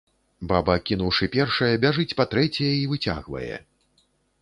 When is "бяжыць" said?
1.85-2.17